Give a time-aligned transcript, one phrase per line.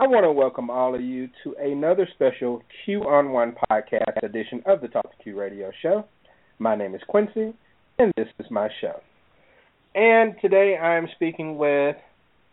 [0.00, 4.62] I want to welcome all of you to another special Q on One podcast edition
[4.64, 6.06] of the Talk to Q Radio Show.
[6.58, 7.52] My name is Quincy,
[7.98, 8.98] and this is my show.
[9.94, 11.96] And today I'm speaking with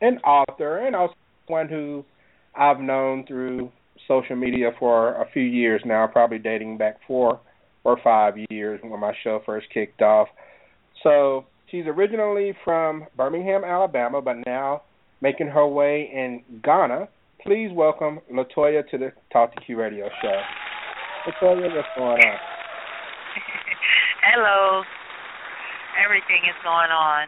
[0.02, 1.14] an author and also
[1.48, 2.04] one who
[2.54, 3.72] I've known through
[4.10, 7.40] social media for a few years now, probably dating back four
[7.86, 10.28] or five years when my show first kicked off.
[11.02, 14.82] So she's originally from Birmingham, Alabama, but now
[15.22, 17.08] making her way in Ghana
[17.42, 20.42] please welcome Latoya to the Talk to Q Radio show.
[21.28, 22.38] Latoya, what's going on?
[24.24, 24.84] Hello.
[26.04, 27.28] Everything is going on.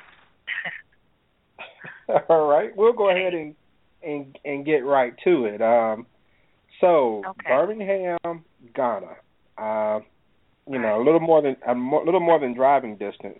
[2.30, 3.56] All right, we'll go ahead and
[4.03, 5.61] and and get right to it.
[5.61, 6.06] Um,
[6.81, 7.50] so Okay.
[7.50, 8.44] Birmingham,
[8.75, 9.16] Ghana.
[9.58, 10.00] Uh,
[10.67, 13.39] you know, a little more than a mo- little more than driving distance.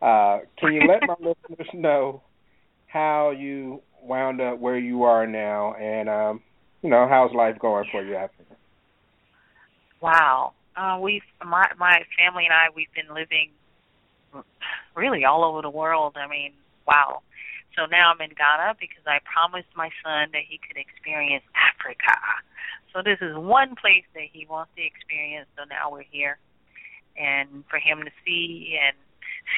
[0.00, 2.22] Uh, can you let my listeners know
[2.86, 6.40] how you wound up where you are now, and um,
[6.82, 8.44] you know, how's life going for you after?
[10.00, 10.52] Wow.
[10.76, 13.50] Uh, we've my my family and I we've been living
[14.94, 16.16] really all over the world.
[16.16, 16.52] I mean,
[16.86, 17.22] wow.
[17.76, 22.18] So now I'm in Ghana because I promised my son that he could experience Africa.
[22.92, 25.46] So this is one place that he wants to experience.
[25.56, 26.38] So now we're here,
[27.16, 28.96] and for him to see and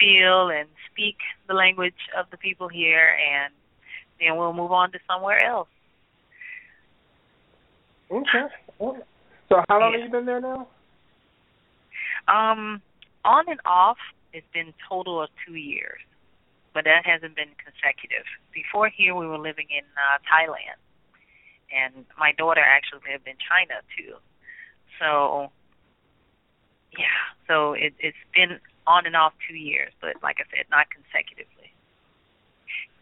[0.00, 1.16] feel and speak
[1.48, 3.52] the language of the people here, and
[4.22, 5.68] then we'll move on to somewhere else.
[8.10, 8.46] Okay.
[8.78, 9.98] So how long Yeah.
[9.98, 10.68] have you been there now?
[12.28, 12.80] Um,
[13.24, 13.98] on and off,
[14.32, 16.00] it's been total of two years,
[16.72, 18.24] but that hasn't been consecutive.
[18.52, 20.78] Before here, we were living in uh, Thailand,
[21.72, 24.16] and my daughter actually lived in China too.
[24.98, 25.50] So,
[26.96, 27.06] yeah,
[27.48, 31.61] so it, it's been on and off two years, but like I said, not consecutively.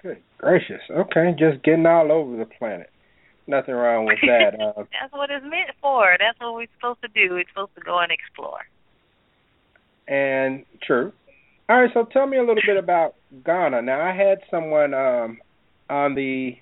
[0.03, 0.81] Good gracious.
[0.91, 2.91] Okay, just getting all over the planet.
[3.47, 4.55] Nothing wrong with that.
[4.61, 6.17] Uh, That's what it's meant for.
[6.19, 7.35] That's what we're supposed to do.
[7.35, 8.61] We're supposed to go and explore.
[10.07, 11.13] and true.
[11.69, 13.83] All right, so tell me a little bit about Ghana.
[13.83, 15.39] Now, I had someone um,
[15.89, 16.57] on the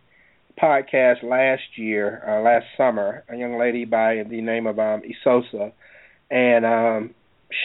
[0.61, 5.73] podcast last year, uh, last summer, a young lady by the name of um, Isosa,
[6.31, 7.15] and um,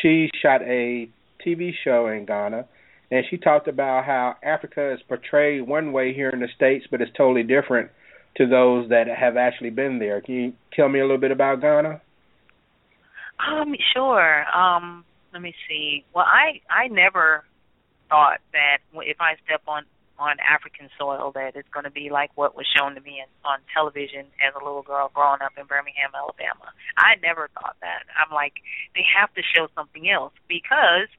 [0.02, 1.10] she shot a
[1.46, 2.66] TV show in Ghana,
[3.14, 7.00] and she talked about how Africa is portrayed one way here in the States, but
[7.00, 7.92] it's totally different
[8.38, 10.20] to those that have actually been there.
[10.20, 12.02] Can you tell me a little bit about Ghana?
[13.38, 14.46] Um, sure.
[14.58, 16.04] Um, let me see.
[16.16, 17.44] Well, I I never
[18.10, 19.84] thought that if I step on
[20.18, 23.30] on African soil that it's going to be like what was shown to me in,
[23.46, 26.74] on television as a little girl growing up in Birmingham, Alabama.
[26.98, 28.10] I never thought that.
[28.18, 28.54] I'm like,
[28.96, 31.10] they have to show something else because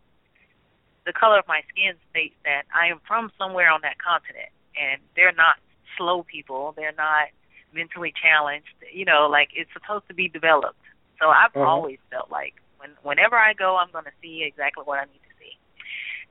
[1.06, 4.50] the color of my skin states that I am from somewhere on that continent,
[4.80, 5.56] and they're not
[5.96, 6.72] slow people.
[6.76, 7.28] They're not
[7.72, 8.74] mentally challenged.
[8.92, 10.80] You know, like it's supposed to be developed.
[11.20, 11.64] So I've Uh-huh.
[11.66, 15.22] always felt like when whenever I go, I'm going to see exactly what I need
[15.28, 15.56] to see.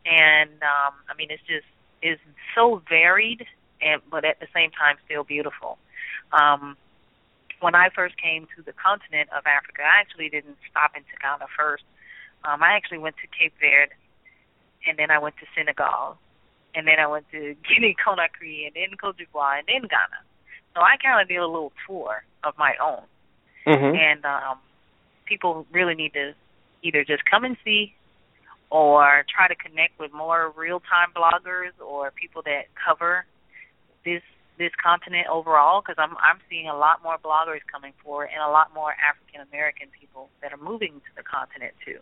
[0.06, 1.66] And um, I mean, it's just
[2.02, 2.20] is
[2.56, 3.46] so varied,
[3.82, 5.78] and but at the same time still beautiful.
[6.34, 6.76] Um,
[7.62, 11.48] when I first came to the continent of Africa, I actually didn't stop into Ghana
[11.58, 11.84] first.
[12.44, 13.94] Um, I actually went to Cape Verde,
[14.88, 16.18] and then I went to Senegal,
[16.76, 20.20] and then I went to Guinea Conakry, and then Cote d'Ivoire, and then Ghana.
[20.76, 23.04] So I kind of did a little tour of my own
[23.66, 23.96] Mm-hmm.
[23.96, 24.58] and um,
[25.26, 26.34] people really need to
[26.82, 27.94] either just come and see
[28.70, 33.26] or try to connect with more real-time bloggers or people that cover
[34.04, 34.22] this
[34.60, 38.52] this continent overall because I'm I'm seeing a lot more bloggers coming forward and a
[38.52, 42.00] lot more African American people that are moving to the continent too.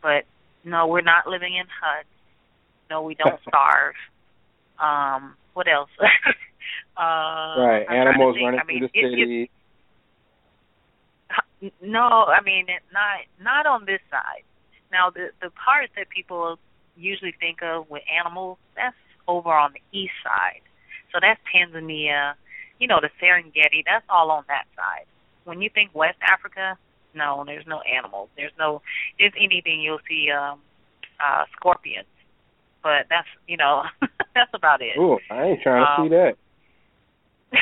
[0.00, 0.24] But
[0.66, 2.08] no, we're not living in huts.
[2.90, 3.94] No, we don't starve.
[4.78, 5.88] Um, what else?
[6.00, 9.50] uh, Right, I'm animals running I mean, through the it- it- city.
[11.80, 14.44] no, I mean it- not not on this side.
[14.92, 16.58] Now the the part that people
[16.96, 18.96] usually think of with animals, that's
[19.28, 20.60] over on the east side.
[21.12, 22.34] So that's Tanzania,
[22.78, 25.06] you know, the Serengeti, that's all on that side.
[25.44, 26.76] When you think West Africa,
[27.16, 28.28] no, there's no animals.
[28.36, 28.82] There's no
[29.18, 30.60] if anything you'll see um
[31.20, 32.06] uh scorpions.
[32.82, 33.82] But that's you know,
[34.34, 34.96] that's about it.
[34.98, 36.36] Ooh, I ain't trying to Um, see that.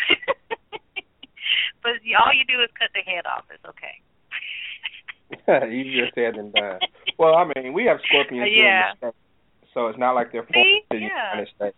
[1.83, 3.45] but all you do is cut the head off.
[3.51, 4.01] It's okay.
[5.75, 6.79] Easier said than done.
[7.19, 8.91] Well, I mean, we have scorpions yeah.
[8.93, 9.15] in the state,
[9.73, 10.83] so it's not like they're See?
[10.91, 11.77] to the United States.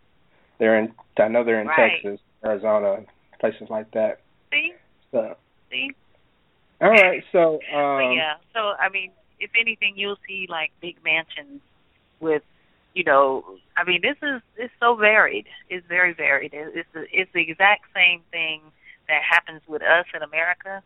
[0.59, 0.93] They're in.
[1.17, 2.01] I know they're in Right.
[2.03, 3.03] Texas, Arizona,
[3.39, 4.21] places like that.
[4.51, 4.73] See,
[5.11, 5.35] So,
[5.69, 5.91] see.
[6.81, 7.23] All right.
[7.31, 11.61] So, um, yeah, so I mean, if anything, you'll see like big mansions
[12.19, 12.43] with,
[12.93, 13.43] you know,
[13.75, 15.45] I mean, this is it's so varied.
[15.69, 16.53] It's very varied.
[16.53, 18.61] It's the, it's the exact same thing
[19.07, 20.83] that happens with us in America.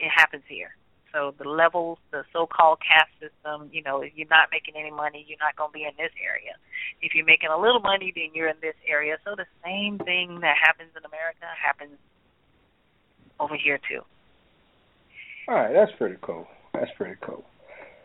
[0.00, 0.74] It happens here.
[1.12, 5.24] So the levels, the so-called caste system, you know, if you're not making any money,
[5.26, 6.52] you're not going to be in this area.
[7.00, 9.16] If you're making a little money, then you're in this area.
[9.24, 11.96] So the same thing that happens in America happens
[13.40, 14.02] over here too.
[15.48, 16.46] All right, that's pretty cool.
[16.74, 17.42] That's pretty cool.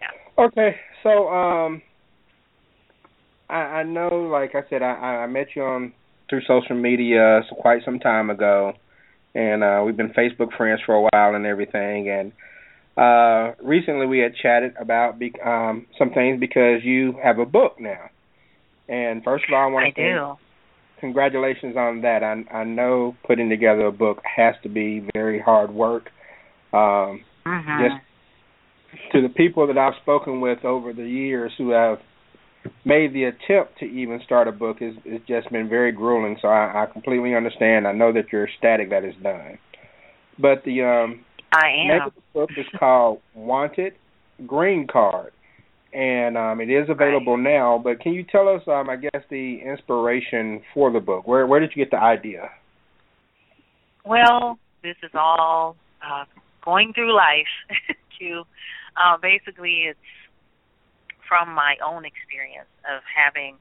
[0.02, 0.46] Yeah.
[0.46, 1.82] Okay, so um,
[3.50, 5.94] I, I know, like I said, I, I met you on
[6.30, 8.72] through social media so quite some time ago,
[9.36, 12.10] and uh, we've been Facebook friends for a while and everything.
[12.10, 12.32] And
[12.96, 17.76] uh, recently, we had chatted about be, um, some things because you have a book
[17.80, 18.10] now.
[18.88, 20.38] And first of all, I want to say do.
[21.00, 22.24] congratulations on that.
[22.24, 26.10] I I know putting together a book has to be very hard work.
[26.72, 27.84] Um, Mm-hmm.
[27.84, 32.00] just to the people that I've spoken with over the years who have
[32.86, 36.38] made the attempt to even start a book is it's just been very grueling.
[36.42, 37.88] So I, I completely understand.
[37.88, 39.58] I know that you're ecstatic that it's done.
[40.40, 42.08] But the um I name am.
[42.08, 43.94] of the book is called Wanted
[44.48, 45.32] Green Card.
[45.94, 49.60] And um it is available now, but can you tell us um I guess the
[49.66, 51.28] inspiration for the book?
[51.28, 52.50] Where where did you get the idea?
[54.06, 56.26] Well, this is all uh,
[56.64, 57.52] going through life.
[58.18, 58.44] Q.
[58.96, 60.00] Uh, basically, it's
[61.28, 63.58] from my own experience of having,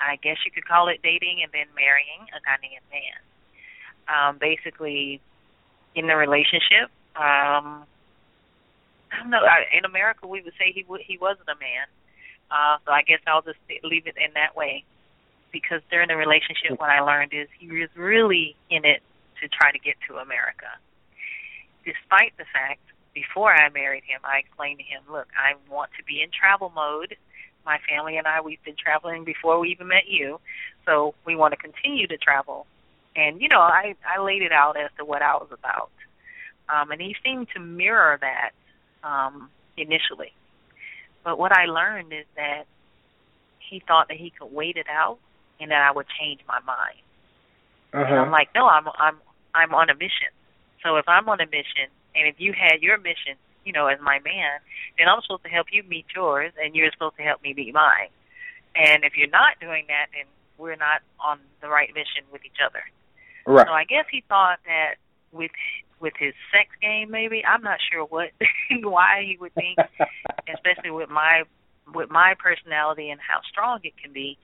[0.00, 3.18] I guess you could call it dating and then marrying a Ghanaian man.
[4.08, 5.20] Um, basically,
[5.94, 7.84] in the relationship, um,
[9.12, 9.44] I don't know.
[9.44, 11.86] I, in America, we would say he w- he wasn't a man.
[12.50, 14.84] Uh, so I guess I'll just leave it in that way.
[15.52, 19.00] Because during the relationship, what I learned is he was really in it
[19.40, 20.68] to try to get to America.
[21.84, 22.80] Despite the fact,
[23.14, 26.70] before I married him, I explained to him, look, I want to be in travel
[26.74, 27.16] mode.
[27.64, 30.40] My family and I, we've been traveling before we even met you,
[30.86, 32.66] so we want to continue to travel.
[33.16, 35.90] And, you know, I, I laid it out as to what I was about.
[36.68, 38.50] Um, and he seemed to mirror that
[39.02, 40.32] um, initially.
[41.24, 42.64] But what I learned is that
[43.58, 45.18] he thought that he could wait it out
[45.60, 47.02] and that I would change my mind.
[47.92, 48.14] Uh-huh.
[48.14, 49.16] I'm like, no, I'm I'm
[49.54, 50.32] I'm on a mission.
[50.84, 53.98] So if I'm on a mission, and if you had your mission, you know, as
[54.00, 54.60] my man,
[54.98, 57.74] then I'm supposed to help you meet yours, and you're supposed to help me meet
[57.74, 58.08] mine.
[58.74, 60.26] And if you're not doing that, then
[60.56, 62.82] we're not on the right mission with each other.
[63.46, 63.66] right.
[63.66, 64.96] So I guess he thought that
[65.32, 65.50] with
[66.00, 68.30] with his sex game, maybe I'm not sure what
[68.82, 69.78] why he would think,
[70.54, 71.42] especially with my
[71.94, 74.38] with my personality and how strong it can be.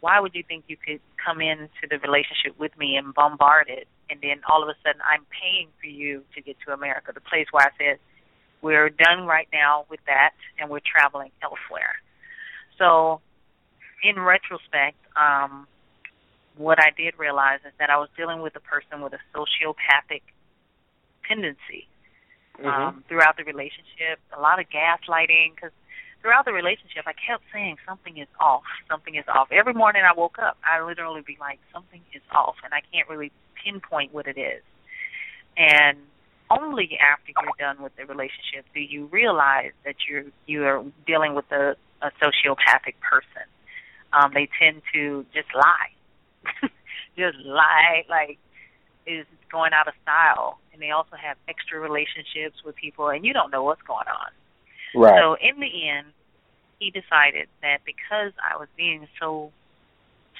[0.00, 3.88] Why would you think you could come into the relationship with me and bombard it,
[4.10, 7.20] and then all of a sudden I'm paying for you to get to America, the
[7.20, 7.98] place where I said
[8.62, 11.96] we're done right now with that, and we're traveling elsewhere.
[12.78, 13.20] So,
[14.02, 15.66] in retrospect, um,
[16.56, 20.22] what I did realize is that I was dealing with a person with a sociopathic
[21.28, 21.86] tendency
[22.58, 22.66] Mhm.
[22.66, 25.54] um, throughout the relationship, a lot of gaslighting.
[25.54, 25.72] Because
[26.22, 29.52] throughout the relationship, I kept saying something is off, something is off.
[29.52, 33.08] Every morning I woke up, I literally be like, something is off, and I can't
[33.08, 33.30] really
[33.66, 34.62] pinpoint what it is.
[35.56, 35.98] And
[36.50, 41.34] only after you're done with the relationship do you realize that you're you are dealing
[41.34, 43.46] with a, a sociopathic person.
[44.12, 46.68] Um, they tend to just lie,
[47.18, 48.38] just lie like
[49.06, 53.32] is going out of style, and they also have extra relationships with people, and you
[53.32, 55.02] don't know what's going on.
[55.02, 55.20] right.
[55.20, 56.08] So in the end,
[56.78, 59.50] he decided that because I was being so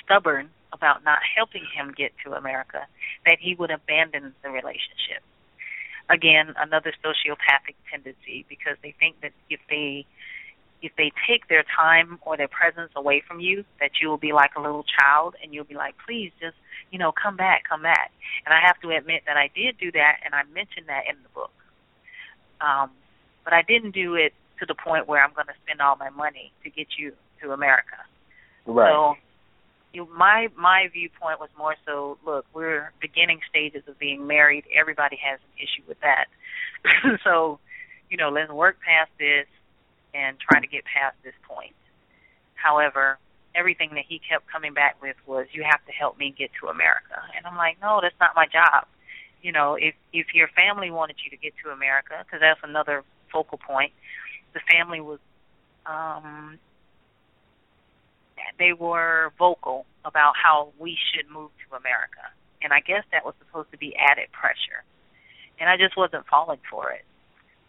[0.05, 2.87] stubborn about not helping him get to America,
[3.25, 5.25] that he would abandon the relationship.
[6.09, 10.07] Again, another sociopathic tendency because they think that if they
[10.83, 14.33] if they take their time or their presence away from you, that you will be
[14.33, 16.55] like a little child and you'll be like, please just,
[16.93, 18.13] you know, come back, come back.
[18.45, 21.17] And I have to admit that I did do that and I mentioned that in
[21.23, 21.51] the book.
[22.61, 22.91] Um,
[23.43, 26.11] but I didn't do it to the point where I'm going to spend all my
[26.11, 27.97] money to get you to America.
[28.67, 28.93] right.
[28.93, 29.17] So,
[29.97, 34.65] you, my my viewpoint was more so, look, we're beginning stages of being married.
[34.79, 36.27] Everybody has an issue with that.
[37.25, 37.59] so,
[38.11, 39.47] you know, let's work past this
[40.13, 41.75] and try to get past this point.
[42.55, 43.19] However,
[43.55, 46.69] everything that he kept coming back with was, you have to help me get to
[46.69, 47.17] America.
[47.35, 48.85] And I'm like, no, that's not my job.
[49.41, 53.03] You know, if if your family wanted you to get to America, because that's another
[53.33, 53.93] focal point.
[54.53, 55.21] The family was
[55.87, 56.59] um
[58.59, 62.23] they were vocal about how we should move to America.
[62.63, 64.85] And I guess that was supposed to be added pressure.
[65.61, 67.05] And I just wasn't falling for it.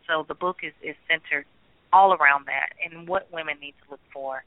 [0.08, 1.46] So the book is, is centered
[1.92, 4.44] all around that and what women need to look for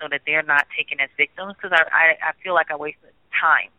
[0.00, 3.12] so that they're not taken as victims because I, I, I feel like I wasted
[3.40, 3.70] time,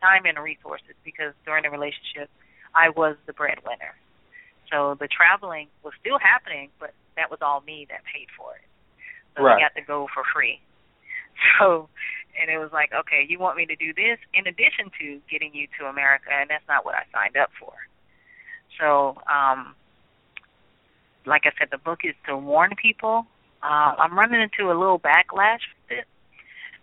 [0.00, 2.28] time and resources because during the relationship
[2.74, 3.96] I was the breadwinner.
[4.70, 8.62] So the traveling was still happening, but that was all me that paid for it.
[9.36, 9.56] So right.
[9.56, 10.60] we got to go for free.
[11.58, 11.88] So,
[12.40, 15.54] and it was like, okay, you want me to do this in addition to getting
[15.54, 17.72] you to America, and that's not what I signed up for.
[18.78, 19.74] So, um,
[21.26, 23.26] like I said, the book is to warn people.
[23.62, 26.04] Uh, I'm running into a little backlash with it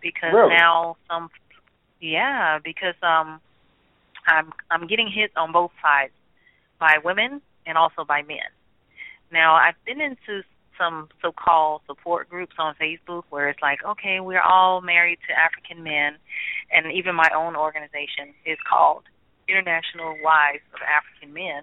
[0.00, 0.54] because really?
[0.54, 1.28] now some,
[2.00, 3.40] yeah, because um,
[4.26, 6.12] I'm I'm getting hit on both sides
[6.78, 8.46] by women and also by men.
[9.32, 10.44] Now I've been into
[10.78, 15.82] some so-called support groups on Facebook where it's like, okay, we're all married to African
[15.82, 16.16] men,
[16.72, 19.02] and even my own organization is called
[19.48, 21.62] International Wives of African Men.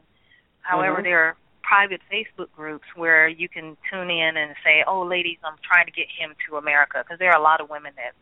[0.62, 1.04] However, mm-hmm.
[1.04, 5.58] there are private Facebook groups where you can tune in and say, "Oh, ladies, I'm
[5.64, 8.14] trying to get him to America," because there are a lot of women that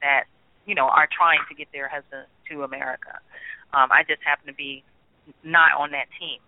[0.00, 0.24] that
[0.66, 3.20] you know are trying to get their husbands to America.
[3.72, 4.84] Um, I just happen to be
[5.44, 6.40] not on that team,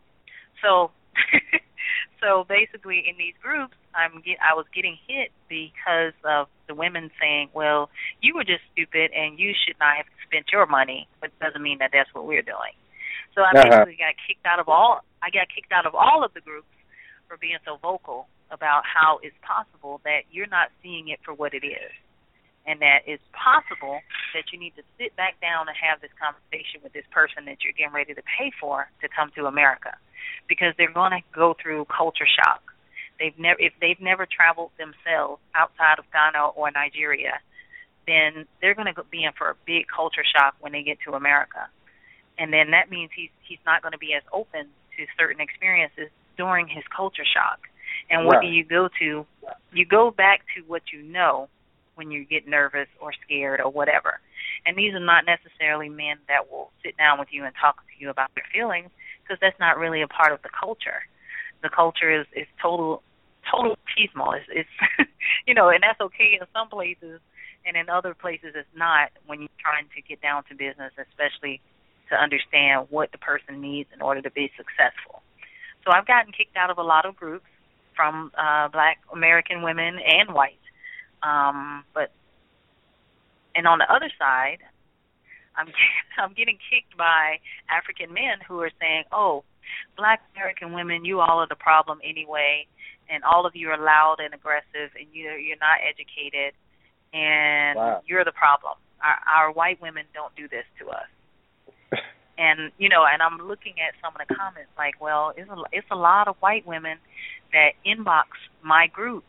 [0.63, 0.91] so
[2.21, 7.11] so basically in these groups i'm get i was getting hit because of the women
[7.21, 11.31] saying well you were just stupid and you should not have spent your money but
[11.31, 12.75] it doesn't mean that that's what we're doing
[13.35, 13.63] so i uh-huh.
[13.63, 16.69] basically got kicked out of all i got kicked out of all of the groups
[17.29, 21.55] for being so vocal about how it's possible that you're not seeing it for what
[21.55, 21.93] it is
[22.67, 24.01] and that it's possible
[24.33, 27.61] that you need to sit back down and have this conversation with this person that
[27.61, 29.93] you're getting ready to pay for to come to America
[30.49, 32.63] because they're going to go through culture shock.
[33.18, 37.38] They've never if they've never traveled themselves outside of Ghana or Nigeria,
[38.06, 41.14] then they're going to be in for a big culture shock when they get to
[41.14, 41.68] America.
[42.38, 44.66] And then that means he's he's not going to be as open
[44.97, 47.61] to certain experiences during his culture shock.
[48.11, 48.42] And what right.
[48.42, 49.26] do you go to?
[49.73, 51.49] You go back to what you know
[51.94, 54.21] when you get nervous or scared or whatever.
[54.66, 57.94] And these are not necessarily men that will sit down with you and talk to
[57.99, 58.90] you about their feelings
[59.23, 61.06] because that's not really a part of the culture.
[61.64, 63.02] The culture is is total
[63.50, 64.38] total machismo.
[64.38, 64.68] It's,
[64.99, 65.11] it's
[65.47, 67.21] you know, and that's okay in some places,
[67.66, 69.11] and in other places it's not.
[69.26, 71.61] When you're trying to get down to business, especially
[72.11, 75.23] to understand what the person needs in order to be successful.
[75.85, 77.49] So I've gotten kicked out of a lot of groups
[77.97, 80.61] from uh, Black American women and white
[81.25, 82.12] um, but
[83.56, 84.59] and on the other side,
[85.56, 85.68] I'm
[86.18, 89.42] I'm getting kicked by African men who are saying, "Oh,
[89.97, 92.66] Black American women, you all are the problem anyway,
[93.09, 96.54] and all of you are loud and aggressive, and you you're not educated,
[97.12, 98.02] and wow.
[98.06, 98.75] you're the problem.
[99.02, 101.11] Our, our white women don't do this to us."
[102.38, 105.56] and you know, and I'm looking at some of the comments like, "Well, it's a
[105.73, 106.99] it's a lot of white women
[107.52, 109.25] that inbox my group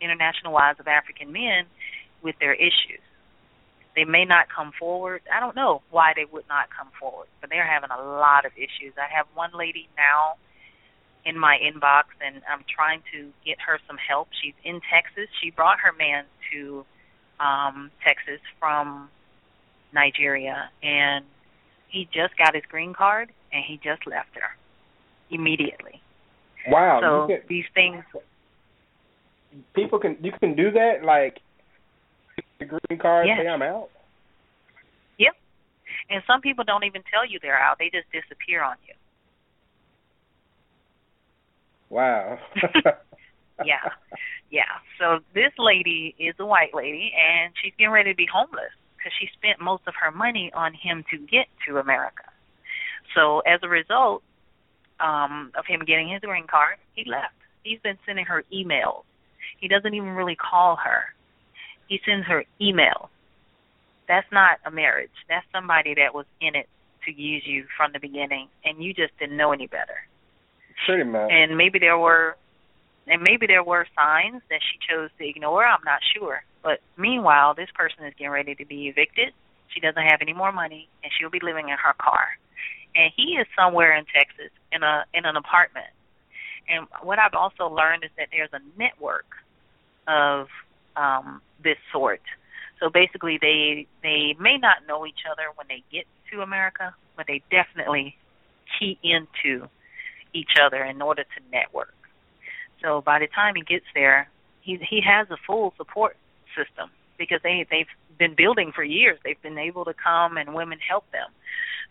[0.00, 1.66] International Wives of African Men
[2.22, 3.04] with their issues.
[3.96, 5.22] They may not come forward.
[5.32, 8.52] I don't know why they would not come forward, but they're having a lot of
[8.54, 8.92] issues.
[8.98, 10.34] I have one lady now
[11.24, 14.28] in my inbox, and I'm trying to get her some help.
[14.42, 15.28] She's in Texas.
[15.42, 16.84] She brought her man to
[17.40, 19.08] um, Texas from
[19.94, 21.24] Nigeria, and
[21.88, 24.56] he just got his green card, and he just left her
[25.30, 26.02] immediately.
[26.68, 27.00] Wow!
[27.00, 28.04] So these things
[29.74, 31.40] people can you can do that like
[32.58, 33.38] the green card yes.
[33.40, 33.88] say I'm out.
[35.18, 35.34] Yep.
[36.10, 38.94] And some people don't even tell you they're out; they just disappear on you.
[41.88, 42.38] Wow.
[43.64, 43.90] yeah,
[44.50, 44.82] yeah.
[44.98, 49.12] So this lady is a white lady, and she's getting ready to be homeless because
[49.20, 52.24] she spent most of her money on him to get to America.
[53.14, 54.22] So as a result
[54.98, 57.34] um, of him getting his green card, he left.
[57.62, 59.04] He's been sending her emails
[59.58, 61.14] he doesn't even really call her.
[61.88, 63.10] He sends her email.
[64.08, 65.10] That's not a marriage.
[65.28, 66.68] That's somebody that was in it
[67.04, 70.06] to use you from the beginning, and you just didn't know any better.
[70.86, 71.30] Pretty much.
[71.30, 72.36] And maybe there were,
[73.06, 75.64] and maybe there were signs that she chose to ignore.
[75.64, 76.42] I'm not sure.
[76.62, 79.32] But meanwhile, this person is getting ready to be evicted.
[79.68, 82.26] She doesn't have any more money, and she'll be living in her car.
[82.94, 85.86] And he is somewhere in Texas in a in an apartment.
[86.68, 89.26] And what I've also learned is that there's a network
[90.08, 90.48] of
[90.96, 92.22] um, this sort.
[92.80, 97.26] So basically, they they may not know each other when they get to America, but
[97.26, 98.16] they definitely
[98.78, 99.68] key into
[100.34, 101.94] each other in order to network.
[102.82, 104.28] So by the time he gets there,
[104.60, 106.16] he he has a full support
[106.56, 107.86] system because they they've
[108.18, 109.18] been building for years.
[109.24, 111.28] They've been able to come and women help them.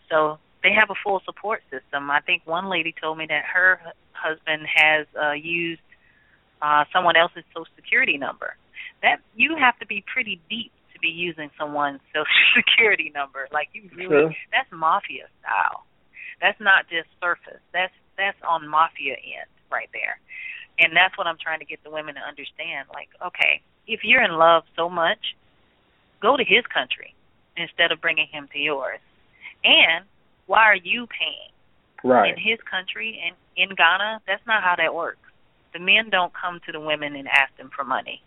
[0.08, 2.10] So they have a full support system.
[2.10, 3.80] I think one lady told me that her
[4.12, 5.80] husband has uh, used
[6.62, 8.56] uh, someone else's social security number.
[9.02, 12.26] That you have to be pretty deep to be using someone's social
[12.56, 13.48] security number.
[13.52, 14.34] Like you really, sure.
[14.52, 15.84] that's mafia style.
[16.40, 17.60] That's not just surface.
[17.72, 20.18] That's that's on mafia end right there.
[20.78, 22.88] And that's what I'm trying to get the women to understand.
[22.92, 25.36] Like, okay, if you're in love so much,
[26.20, 27.14] go to his country
[27.56, 29.00] instead of bringing him to yours.
[29.64, 30.04] And
[30.46, 31.52] why are you paying?
[32.04, 32.32] Right.
[32.32, 35.18] In his country and in Ghana, that's not how that works.
[35.72, 38.22] The men don't come to the women and ask them for money.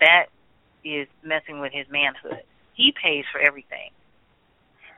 [0.00, 0.26] That
[0.84, 2.42] is messing with his manhood.
[2.74, 3.90] He pays for everything.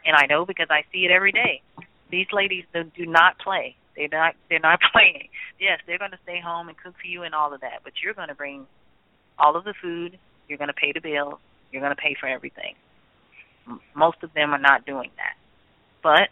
[0.04, 1.62] And I know because I see it every day.
[2.10, 3.76] These ladies do not play.
[3.96, 5.28] They're not they're not playing.
[5.60, 7.94] Yes, they're going to stay home and cook for you and all of that, but
[8.02, 8.66] you're going to bring
[9.38, 10.18] all of the food,
[10.48, 11.38] you're going to pay the bills,
[11.70, 12.74] you're going to pay for everything.
[13.94, 15.34] Most of them are not doing that.
[16.02, 16.28] But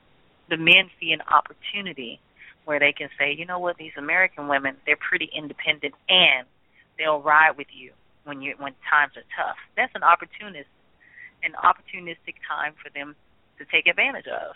[0.48, 2.20] the men see an opportunity
[2.64, 6.46] where they can say, you know what, these American women, they're pretty independent and
[6.98, 7.92] they'll ride with you
[8.24, 9.56] when you when times are tough.
[9.76, 10.68] That's an opportunist
[11.42, 13.16] an opportunistic time for them
[13.58, 14.54] to take advantage of.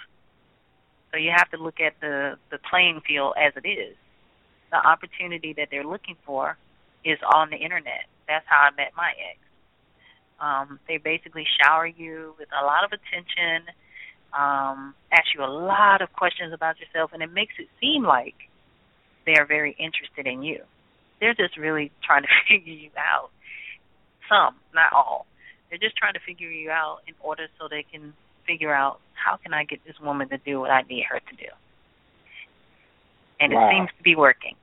[1.10, 3.96] So you have to look at the the playing field as it is.
[4.70, 6.56] The opportunity that they're looking for
[7.04, 8.06] is on the internet.
[8.26, 9.38] That's how I met my ex.
[10.40, 13.70] Um, they basically shower you with a lot of attention,
[14.32, 18.34] um, ask you a lot of questions about yourself, and it makes it seem like
[19.26, 20.60] they are very interested in you.
[21.20, 23.30] They're just really trying to figure you out.
[24.28, 25.26] Some, not all.
[25.68, 28.12] They're just trying to figure you out in order so they can
[28.46, 31.36] figure out how can I get this woman to do what I need her to
[31.36, 31.50] do.
[33.40, 33.68] And wow.
[33.68, 34.54] it seems to be working.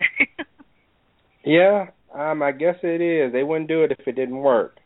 [1.44, 3.32] yeah, um, I guess it is.
[3.32, 4.76] They wouldn't do it if it didn't work.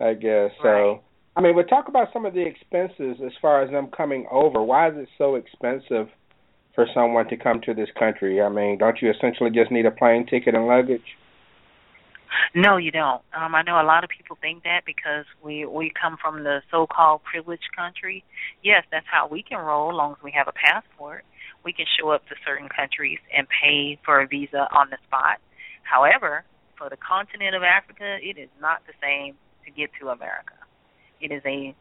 [0.00, 0.68] I guess so.
[0.68, 1.00] Right.
[1.36, 4.62] I mean, but talk about some of the expenses as far as them coming over.
[4.62, 6.08] Why is it so expensive
[6.74, 8.40] for someone to come to this country?
[8.40, 11.16] I mean, don't you essentially just need a plane ticket and luggage?
[12.54, 13.22] No, you don't.
[13.34, 16.62] Um, I know a lot of people think that because we we come from the
[16.70, 18.24] so-called privileged country.
[18.62, 21.24] Yes, that's how we can roll, as long as we have a passport.
[21.64, 25.38] We can show up to certain countries and pay for a visa on the spot.
[25.82, 26.44] However,
[26.78, 30.54] for the continent of Africa, it is not the same to get to America.
[31.20, 31.74] It is a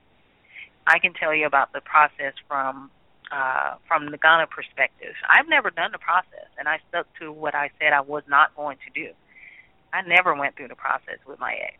[0.87, 2.91] I can tell you about the process from
[3.31, 5.13] uh, from the Ghana perspective.
[5.27, 8.55] I've never done the process, and I stuck to what I said I was not
[8.55, 9.13] going to do.
[9.95, 11.77] I never went through the process with my ex.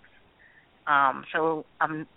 [0.88, 2.08] Um, so um,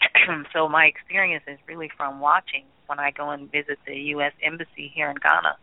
[0.52, 4.32] so my experience is really from watching when I go and visit the U.S.
[4.42, 5.56] embassy here in Ghana.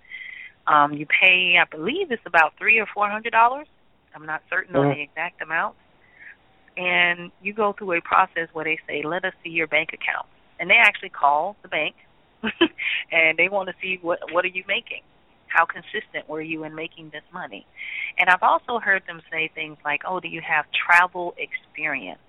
[0.67, 3.67] Um, you pay, I believe, it's about three or four hundred dollars.
[4.13, 4.89] I'm not certain mm-hmm.
[4.89, 5.75] of the exact amount.
[6.75, 10.27] And you go through a process where they say, "Let us see your bank account,"
[10.59, 11.95] and they actually call the bank,
[13.11, 15.01] and they want to see what what are you making
[15.47, 17.65] how consistent were you in making this money?
[18.17, 22.19] And I've also heard them say things like, oh, do you have travel experience?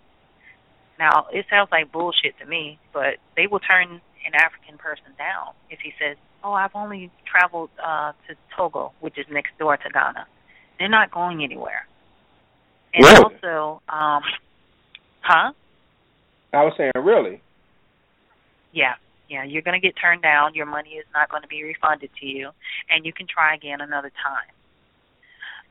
[0.98, 5.54] Now, it sounds like bullshit to me, but they will turn an African person down
[5.70, 9.90] if he says, oh, I've only traveled uh, to Togo, which is next door to
[9.90, 10.26] Ghana.
[10.78, 11.86] They're not going anywhere.
[12.94, 13.16] And really?
[13.16, 14.22] also, um,
[15.20, 15.52] huh?
[16.52, 17.42] I was saying, really?
[18.72, 18.94] Yeah.
[19.28, 20.54] Yeah, you're going to get turned down.
[20.54, 22.50] Your money is not going to be refunded to you,
[22.90, 24.10] and you can try again another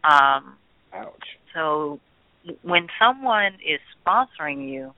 [0.04, 0.43] time.
[0.43, 0.58] Um,
[0.93, 1.38] Ouch.
[1.54, 2.00] So
[2.62, 4.93] when someone is sponsoring you,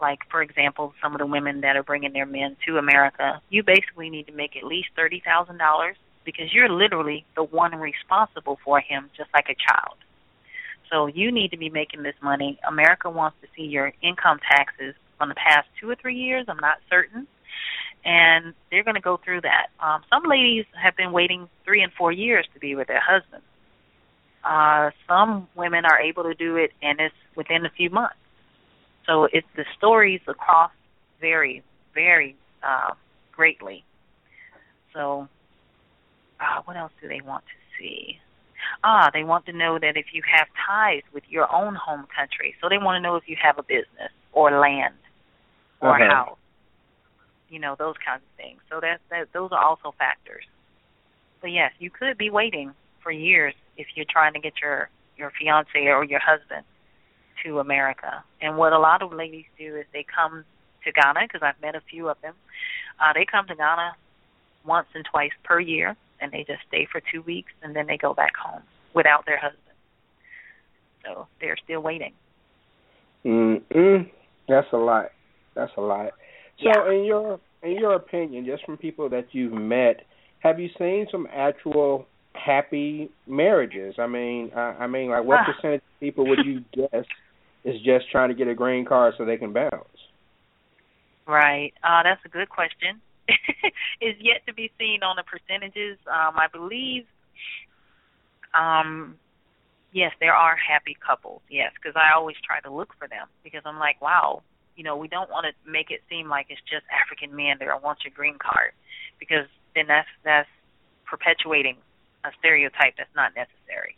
[0.00, 3.62] like for example, some of the women that are bringing their men to America, you
[3.62, 8.58] basically need to make at least thirty thousand dollars because you're literally the one responsible
[8.64, 9.96] for him, just like a child.
[10.90, 12.58] So you need to be making this money.
[12.68, 16.46] America wants to see your income taxes from the past two or three years.
[16.48, 17.26] I'm not certain
[18.06, 19.66] and they're going to go through that.
[19.80, 23.44] Um, some ladies have been waiting three and four years to be with their husbands.
[24.44, 28.14] Uh, some women are able to do it, and it's within a few months.
[29.06, 30.70] So it's the stories across
[31.20, 31.64] vary
[31.94, 32.94] very uh,
[33.32, 33.84] greatly.
[34.94, 35.28] So,
[36.40, 38.18] uh, what else do they want to see?
[38.84, 42.54] Ah, they want to know that if you have ties with your own home country.
[42.60, 44.94] So they want to know if you have a business or land
[45.80, 46.14] or uh-huh.
[46.14, 46.38] house
[47.48, 48.60] you know those kinds of things.
[48.70, 50.44] So that that those are also factors.
[51.40, 55.32] But yes, you could be waiting for years if you're trying to get your your
[55.38, 56.64] fiance or your husband
[57.44, 58.24] to America.
[58.40, 60.44] And what a lot of ladies do is they come
[60.84, 62.34] to Ghana because I've met a few of them.
[63.00, 63.94] Uh, they come to Ghana
[64.64, 67.96] once and twice per year, and they just stay for two weeks, and then they
[67.96, 68.62] go back home
[68.94, 69.62] without their husband.
[71.04, 72.12] So they're still waiting.
[73.24, 74.10] Mm,
[74.48, 75.10] that's a lot.
[75.54, 76.12] That's a lot.
[76.58, 76.90] So, Yeah.
[76.90, 80.06] in your in your opinion, just from people that you've met,
[80.40, 83.98] have you seen some actual happy marriages?
[83.98, 85.52] I mean, I, I mean, like, what Ah.
[85.52, 87.04] percentage of people would you guess
[87.64, 89.98] is just trying to get a green card so they can bounce?
[91.26, 91.72] Right.
[91.82, 93.00] Uh, that's a good question.
[94.00, 95.98] is yet to be seen on the percentages.
[96.06, 97.04] Um, I believe,
[98.54, 99.16] um,
[99.92, 101.42] yes, there are happy couples.
[101.50, 104.42] Yes, because I always try to look for them because I'm like, wow,
[104.76, 107.68] you know, we don't want to make it seem like it's just African men that
[107.68, 108.72] I want your green card,
[109.18, 110.48] because then that's that's
[111.04, 111.76] perpetuating
[112.24, 113.96] a stereotype that's not necessary.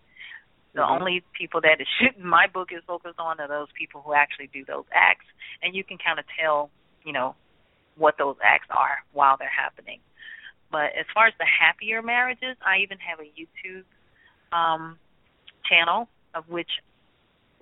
[0.74, 0.90] The Mhm.
[0.90, 4.48] only people that it should my book is focused on are those people who actually
[4.48, 5.26] do those acts,
[5.62, 6.70] and you can kind of tell,
[7.04, 7.34] you know,
[7.96, 10.00] what those acts are while they're happening.
[10.70, 13.84] But as far as the happier marriages, I even have a YouTube
[14.52, 14.98] um,
[15.64, 16.70] channel of which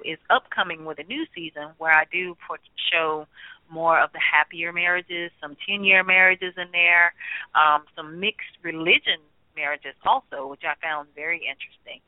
[0.05, 2.61] is upcoming with a new season where I do put,
[2.93, 3.27] show
[3.71, 7.15] more of the happier marriages, some 10 year marriages in there,
[7.55, 9.19] um, some mixed religion
[9.57, 12.01] marriages also, which I found very interesting.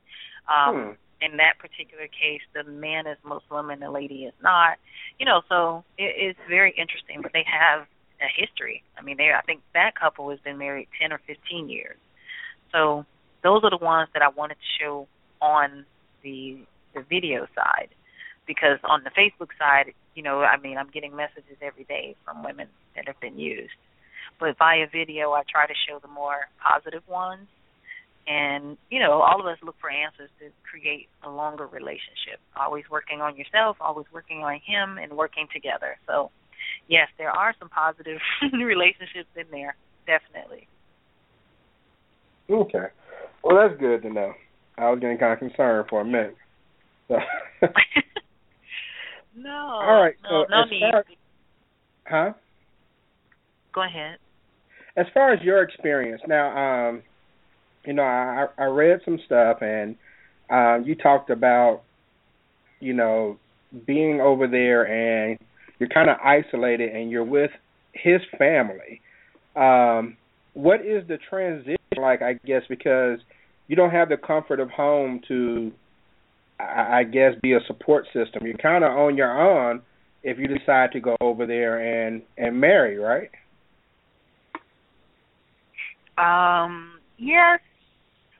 [0.48, 0.92] Um, Hmm.
[1.20, 4.78] In that particular case, the man is Muslim and the lady is not.
[5.18, 7.22] You know, so it, it's very interesting.
[7.22, 7.88] But they have
[8.20, 8.84] a history.
[8.96, 11.96] I mean, they I think that couple has been married 10 or 15 years.
[12.72, 13.04] So
[13.42, 15.08] those are the ones that I wanted to show
[15.40, 15.84] on
[16.22, 16.58] the
[16.98, 17.88] the video side
[18.46, 22.42] because on the Facebook side, you know, I mean, I'm getting messages every day from
[22.42, 23.76] women that have been used.
[24.40, 27.46] But via video, I try to show the more positive ones.
[28.26, 32.40] And, you know, all of us look for answers to create a longer relationship.
[32.56, 35.96] Always working on yourself, always working on him, and working together.
[36.06, 36.30] So,
[36.88, 38.18] yes, there are some positive
[38.52, 40.68] relationships in there, definitely.
[42.50, 42.88] Okay.
[43.42, 44.32] Well, that's good to know.
[44.76, 46.36] I was getting kind of concerned for a minute.
[47.08, 47.16] So,
[49.36, 49.50] no.
[49.50, 50.82] All right, No, so no need.
[50.90, 51.04] far-
[52.06, 52.32] huh?
[53.74, 54.18] Go ahead.
[54.96, 57.02] as far as your experience now um
[57.84, 59.94] you know i i read some stuff and
[60.50, 61.82] um you talked about
[62.80, 63.36] you know
[63.86, 65.38] being over there and
[65.78, 67.50] you're kind of isolated and you're with
[67.92, 69.00] his family
[69.54, 70.16] um
[70.54, 73.18] what is the transition like i guess because
[73.68, 75.70] you don't have the comfort of home to
[76.60, 79.80] i, guess be a support system you're kind of on your own
[80.22, 83.30] if you decide to go over there and and marry right
[86.18, 87.60] Um, yes.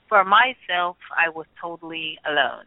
[0.09, 2.65] For myself, I was totally alone.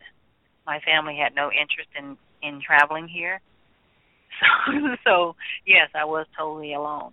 [0.65, 3.41] My family had no interest in in traveling here.
[4.41, 5.35] So so
[5.67, 7.11] yes, I was totally alone.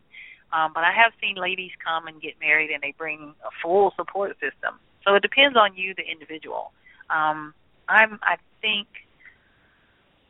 [0.53, 3.93] Um, but I have seen ladies come and get married and they bring a full
[3.97, 4.81] support system.
[5.05, 6.73] So it depends on you the individual.
[7.11, 7.53] Um
[7.89, 8.87] I'm I think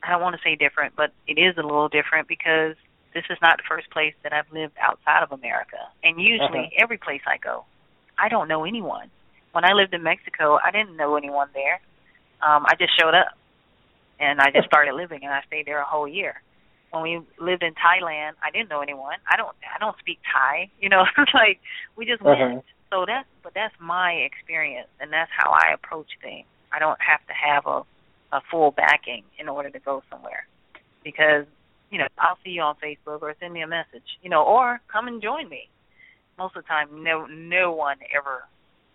[0.03, 2.77] I don't want to say different, but it is a little different because
[3.15, 5.79] this is not the first place that I've lived outside of America.
[6.05, 6.83] And usually Uh-huh.
[6.85, 7.65] every place I go,
[8.19, 9.11] I don't know anyone.
[9.53, 11.81] When I lived in Mexico, I didn't know anyone there.
[12.43, 13.37] Um, I just showed up
[14.21, 16.41] and I just started living and I stayed there a whole year.
[16.91, 19.17] When we lived in Thailand, I didn't know anyone.
[19.31, 21.61] I don't I don't speak Thai, you know, it's like
[21.97, 22.41] we just went.
[22.41, 22.61] Uh-huh.
[22.91, 26.47] So that's but that's my experience and that's how I approach things.
[26.73, 27.83] I don't have to have a
[28.31, 30.47] a full backing in order to go somewhere.
[31.03, 31.47] Because,
[31.91, 34.81] you know, I'll see you on Facebook or send me a message, you know, or
[34.93, 35.71] come and join me.
[36.37, 38.45] Most of the time no no one ever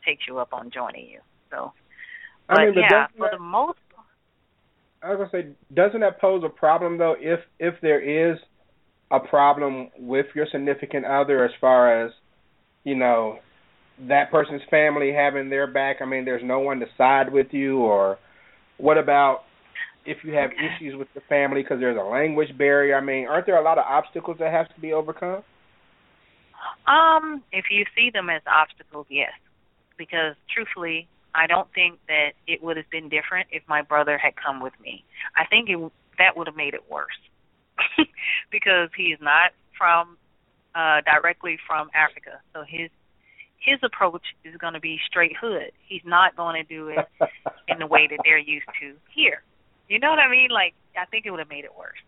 [0.05, 1.19] takes you up on joining you.
[1.49, 1.73] So
[2.47, 3.79] but I mean, but yeah, for that- the most
[5.01, 7.15] I was gonna say, doesn't that pose a problem though?
[7.19, 8.39] If if there is
[9.11, 12.13] a problem with your significant other, as far as
[12.83, 13.39] you know,
[14.07, 15.97] that person's family having their back.
[16.01, 18.17] I mean, there's no one to side with you, or
[18.77, 19.41] what about
[20.05, 22.97] if you have issues with the family because there's a language barrier?
[22.97, 25.43] I mean, aren't there a lot of obstacles that have to be overcome?
[26.87, 29.31] Um, if you see them as obstacles, yes.
[29.97, 34.33] Because truthfully, I don't think that it would have been different if my brother had
[34.35, 35.03] come with me.
[35.35, 35.77] I think it
[36.17, 37.17] that would have made it worse.
[38.51, 40.17] because he's not from
[40.75, 42.41] uh directly from Africa.
[42.53, 42.89] So his
[43.63, 45.71] his approach is going to be straight hood.
[45.87, 47.07] He's not going to do it
[47.67, 49.41] in the way that they're used to here.
[49.87, 50.49] You know what I mean?
[50.51, 51.99] Like I think it would have made it worse.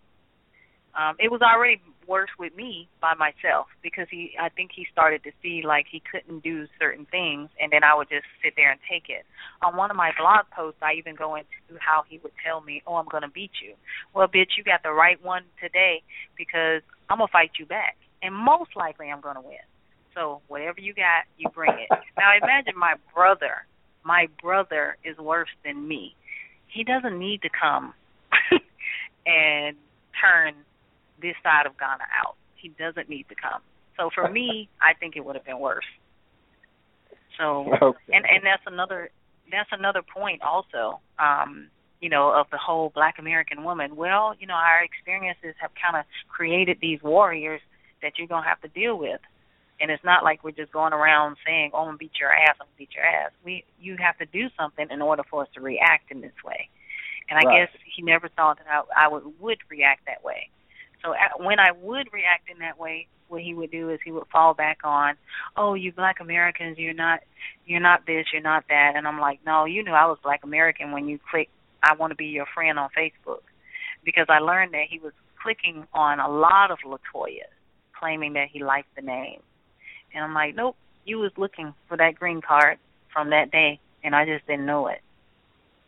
[0.96, 5.24] Um, it was already worse with me by myself because he I think he started
[5.24, 8.72] to see like he couldn't do certain things and then I would just sit there
[8.72, 9.26] and take it.
[9.62, 12.82] On one of my blog posts I even go into how he would tell me,
[12.88, 13.74] Oh, I'm gonna beat you.
[14.14, 16.04] Well bitch, you got the right one today
[16.38, 17.98] because I'm gonna fight you back.
[18.22, 19.66] And most likely I'm gonna win.
[20.16, 21.90] So whatever you got, you bring it.
[22.18, 23.68] now imagine my brother
[24.06, 26.16] my brother is worse than me.
[26.68, 27.94] He doesn't need to come
[29.26, 29.76] and
[30.22, 30.54] turn
[31.22, 32.36] this side of Ghana out.
[32.56, 33.62] He doesn't need to come.
[33.98, 35.86] So for me, I think it would have been worse.
[37.38, 38.14] So Okay.
[38.14, 39.10] and and that's another
[39.52, 41.00] that's another point also.
[41.20, 41.68] Um,
[42.02, 43.96] you know, of the whole black American woman.
[43.96, 47.62] Well, you know, our experiences have kind of created these warriors
[48.02, 49.20] that you're going to have to deal with.
[49.80, 52.56] And it's not like we're just going around saying, "Oh, I'm gonna beat your ass,
[52.62, 55.50] I'm gonna beat your ass." We, you have to do something in order for us
[55.56, 56.70] to react in this way.
[57.30, 57.68] And I Right.
[57.68, 60.50] guess he never thought that I, I would would react that way.
[61.04, 64.12] So at, when I would react in that way, what he would do is he
[64.12, 65.16] would fall back on,
[65.58, 67.20] "Oh, you Black Americans, you're not,
[67.66, 70.44] you're not this, you're not that," and I'm like, "No, you knew I was Black
[70.44, 71.52] American when you clicked,
[71.84, 73.42] I want to be your friend on Facebook,"
[74.04, 77.50] because I learned that he was clicking on a lot of Latoya,
[78.00, 79.42] claiming that he liked the name,
[80.16, 80.76] and I'm like, "Nope,
[81.06, 82.80] you was looking for that green card
[83.14, 85.02] from that day, and I just didn't know it."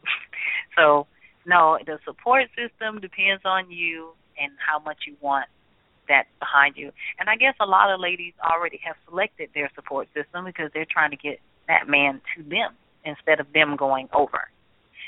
[0.77, 1.07] so,
[1.45, 5.47] no, the support system depends on you and how much you want
[6.07, 6.91] that behind you.
[7.19, 10.85] And I guess a lot of ladies already have selected their support system because they're
[10.89, 14.49] trying to get that man to them instead of them going over.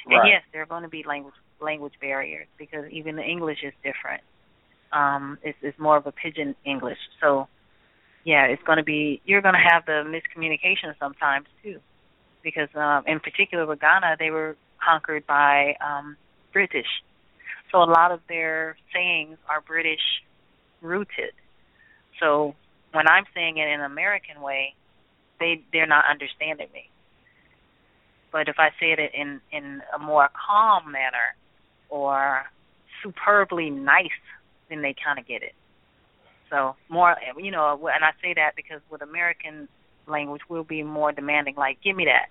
[0.05, 3.73] And yes, there are going to be language language barriers because even the English is
[3.83, 4.23] different.
[4.91, 6.97] Um, it's, it's more of a pidgin English.
[7.21, 7.47] So,
[8.23, 11.79] yeah, it's going to be you're going to have the miscommunication sometimes too,
[12.43, 16.17] because um, in particular with Ghana, they were conquered by um,
[16.53, 16.87] British,
[17.71, 20.01] so a lot of their sayings are British
[20.81, 21.33] rooted.
[22.19, 22.55] So
[22.91, 24.73] when I'm saying it in an American way,
[25.39, 26.89] they they're not understanding me.
[28.31, 31.35] But if I say it in in a more calm manner
[31.89, 32.43] or
[33.01, 34.07] superbly nice,
[34.69, 35.53] then they kind of get it.
[36.49, 39.67] So more, you know, and I say that because with American
[40.07, 42.29] language, we'll be more demanding, like, give me that.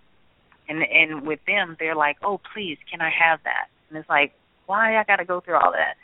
[0.69, 3.69] And and with them, they're like, oh, please, can I have that?
[3.89, 4.33] And it's like,
[4.67, 5.97] why I got to go through all that?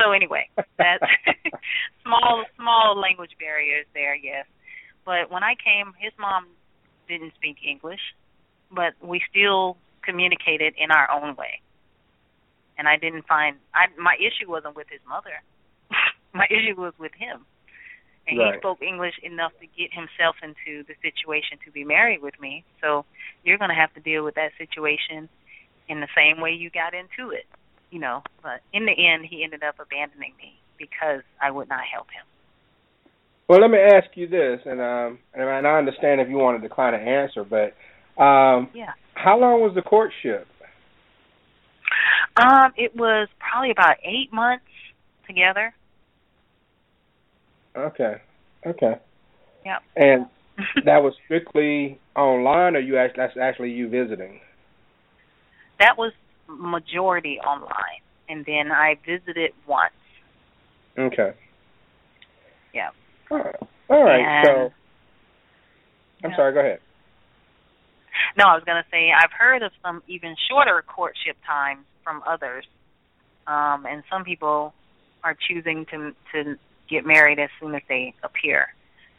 [0.00, 1.02] So anyway, that's
[2.04, 4.46] small small language barriers there, yes.
[5.04, 6.46] But when I came, his mom
[7.08, 8.00] didn't speak English,
[8.70, 11.60] but we still communicated in our own way.
[12.78, 15.42] And I didn't find I my issue wasn't with his mother.
[16.32, 17.44] my issue was with him.
[18.26, 18.54] And Right.
[18.54, 22.64] he spoke English enough to get himself into the situation to be married with me.
[22.80, 23.04] So
[23.42, 25.28] you're going to have to deal with that situation
[25.88, 27.46] in the same way you got into it,
[27.90, 28.22] you know.
[28.42, 32.24] But in the end, he ended up abandoning me because I would not help him.
[33.48, 36.66] Well, let me ask you this, and um, and I understand if you want to
[36.66, 37.74] decline an answer, but
[38.22, 38.92] um, Yeah.
[39.14, 40.46] how long was the courtship?
[42.36, 44.64] Um, it was probably about eight months
[45.26, 45.74] together.
[47.76, 48.14] Okay,
[48.66, 48.94] okay.
[49.64, 49.82] Yep.
[49.96, 50.26] And
[50.84, 54.40] that was strictly online, or you act that's actually you visiting?
[55.78, 56.12] that was
[56.46, 59.92] majority online, and then I visited once.
[60.96, 61.32] Okay.
[62.72, 62.90] Yeah.
[63.30, 63.56] All right.
[63.90, 64.44] All right.
[64.46, 64.72] so
[66.24, 66.36] I'm Yeah.
[66.36, 66.52] sorry.
[66.54, 66.80] Go ahead.
[68.36, 72.22] No, I was going to say I've heard of some even shorter courtship times from
[72.26, 72.64] others,
[73.46, 74.72] um, and some people
[75.24, 76.56] are choosing to to
[76.92, 78.68] get married as soon as they appear.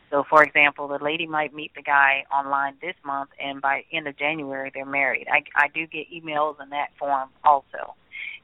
[0.09, 4.07] So, for example, the lady might meet the guy online this month, and by end
[4.07, 5.27] of January they're married.
[5.27, 7.95] I I do get emails in that form also,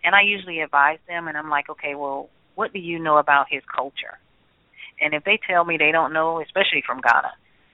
[0.04, 3.46] and I usually advise them, and I'm like, okay, well, what do you know about
[3.50, 4.18] his culture?
[5.00, 7.32] And if they tell me they don't know, especially from Ghana,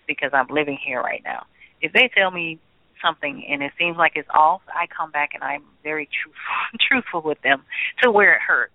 [0.08, 1.46] because I'm living here right now,
[1.82, 2.60] if they tell me
[3.02, 7.22] something and it seems like it's off, I come back and I'm very truthful truthful
[7.22, 7.64] with them
[8.04, 8.74] to where it hurts.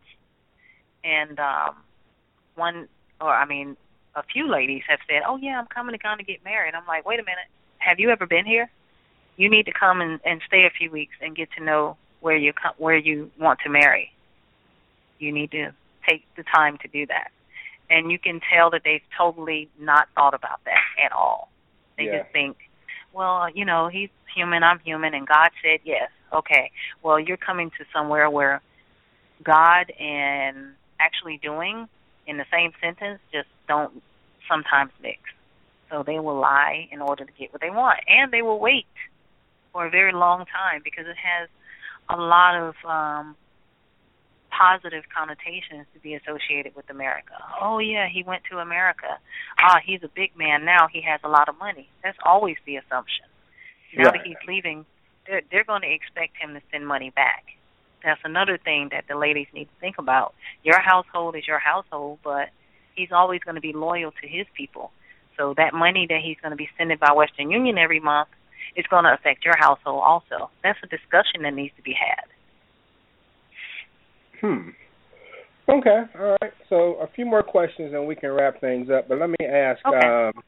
[1.04, 1.76] And um
[2.54, 2.88] one
[3.20, 3.76] or I mean
[4.14, 6.86] a few ladies have said, "Oh yeah, I'm coming to Ghana to get married." I'm
[6.86, 7.46] like, "Wait a minute.
[7.78, 8.70] Have you ever been here?
[9.36, 12.36] You need to come and and stay a few weeks and get to know where
[12.36, 14.12] you where you want to marry.
[15.18, 15.72] You need to
[16.08, 17.30] take the time to do that."
[17.88, 21.50] And you can tell that they've totally not thought about that at all.
[21.96, 22.20] They Yeah.
[22.20, 22.56] just think,
[23.12, 26.08] well, you know, he's human, I'm human, and God said yes.
[26.32, 26.70] Okay.
[27.02, 28.62] Well, you're coming to somewhere where
[29.42, 31.88] God and actually doing
[32.30, 34.02] in the same sentence just don't
[34.48, 35.18] sometimes mix.
[35.90, 38.86] So they will lie in order to get what they want, and they will wait
[39.72, 41.48] for a very long time because it has
[42.08, 43.36] a lot of um
[44.50, 47.34] positive connotations to be associated with America.
[47.60, 49.18] Oh yeah, he went to America.
[49.58, 50.88] Ah, he's a big man now.
[50.92, 51.88] He has a lot of money.
[52.04, 53.26] That's always the assumption.
[53.96, 54.86] Now that he's leaving,
[55.26, 57.44] they're they're going to expect him to send money back.
[58.04, 60.34] That's another thing that the ladies need to think about.
[60.62, 62.48] Your household is your household, but
[62.94, 64.90] he's always going to be loyal to his people.
[65.36, 68.28] So that money that he's going to be sending by Western Union every month,
[68.76, 70.50] is going to affect your household also.
[70.62, 72.24] That's a discussion that needs to be had.
[74.40, 74.70] Hmm.
[75.68, 76.02] Okay.
[76.18, 76.52] All right.
[76.68, 79.08] So a few more questions and we can wrap things up.
[79.08, 79.80] But let me ask.
[79.86, 80.06] Okay.
[80.06, 80.42] Um,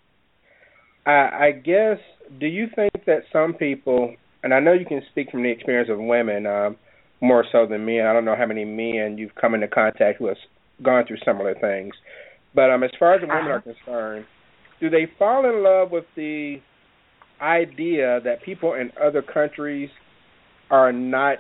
[1.07, 1.99] I, I guess.
[2.41, 5.91] Do you think that some people, and I know you can speak from the experience
[5.91, 6.77] of women um,
[7.23, 8.05] more so than men.
[8.05, 10.37] I don't know how many men you've come into contact with,
[10.83, 11.95] gone through similar things.
[12.55, 13.53] But um, as far as the women Uh-huh.
[13.55, 14.27] are concerned,
[14.81, 16.57] do they fall in love with the
[17.41, 19.89] idea that people in other countries
[20.71, 21.39] are not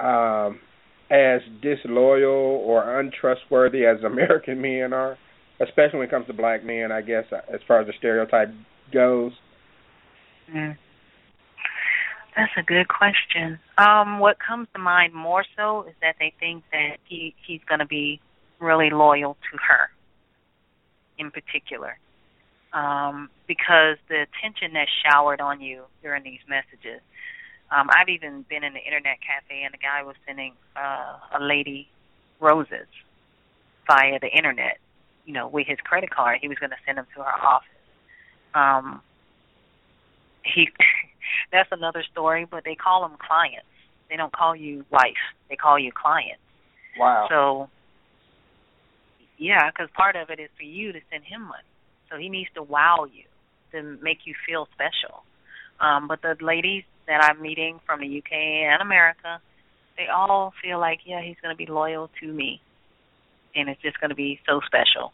[0.00, 0.58] um,
[1.10, 5.16] as disloyal or untrustworthy as American men are,
[5.60, 6.90] especially when it comes to black men?
[6.90, 8.48] I guess as far as the stereotype
[8.92, 9.32] goes.
[10.54, 10.76] Mm.
[12.38, 13.58] That's a good question.
[13.78, 17.80] Um, what comes to mind more so is that they think that he he's going
[17.80, 18.20] to be
[18.60, 19.90] really loyal to her,
[21.18, 21.98] in particular,
[22.72, 27.00] um, because the attention that's showered on you during these messages.
[27.72, 31.42] Um, I've even been in the internet cafe and the guy was sending uh, a
[31.42, 31.88] lady
[32.38, 32.86] roses
[33.88, 34.78] via the internet,
[35.26, 36.38] you know, with his credit card.
[36.40, 37.68] He was going to send them to her office.
[38.54, 39.02] Um,
[40.44, 40.70] he
[41.52, 43.66] that's another story, but they call them clients.
[44.10, 45.24] They don't call you wife.
[45.48, 46.38] They call you client.
[46.98, 47.26] Wow.
[47.28, 47.70] So,
[49.36, 51.62] yeah, because part of it is for you to send him money.
[52.10, 53.24] So he needs to wow you
[53.72, 55.22] to make you feel special.
[55.80, 59.40] Um, but the ladies that I'm meeting from the UK and America,
[59.96, 62.60] they all feel like, yeah, he's going to be loyal to me,
[63.54, 65.12] and it's just going to be so special.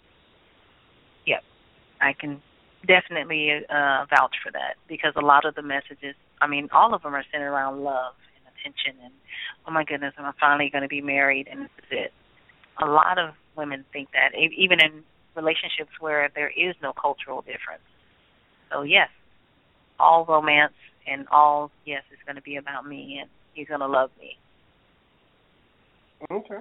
[1.27, 1.42] Yep,
[2.00, 2.40] I can
[2.87, 7.03] definitely uh, vouch for that because a lot of the messages, I mean, all of
[7.03, 9.12] them are centered around love and attention and,
[9.66, 12.12] oh my goodness, am I finally going to be married and this is it.
[12.83, 15.05] A lot of women think that, even in
[15.37, 17.83] relationships where there is no cultural difference.
[18.73, 19.09] So yes,
[19.99, 20.75] all romance
[21.07, 24.37] and all yes, it's going to be about me and he's going to love me.
[26.31, 26.59] Okay.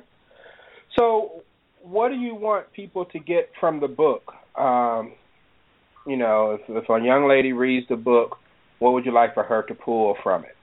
[0.97, 1.43] So,
[1.81, 4.33] what do you want people to get from the book?
[4.55, 5.13] Um,
[6.05, 8.37] you know, if, if a young lady reads the book,
[8.79, 10.55] what would you like for her to pull from it?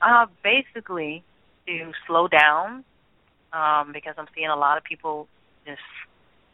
[0.00, 1.24] Uh, basically,
[1.66, 2.84] to slow down,
[3.52, 5.28] um, because I'm seeing a lot of people
[5.66, 5.80] just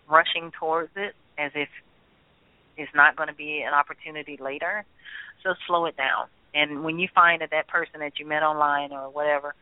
[0.08, 1.68] rushing towards it as if
[2.76, 4.84] it's not going to be an opportunity later.
[5.42, 6.26] So slow it down.
[6.54, 9.54] And when you find that that person that you met online or whatever,